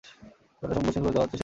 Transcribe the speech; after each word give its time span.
যতটা 0.61 0.73
সম্ভব 0.73 0.87
মসৃণ 0.87 1.01
করে 1.03 1.13
তোলা 1.13 1.23
হচ্ছে 1.23 1.31
সেটি। 1.31 1.39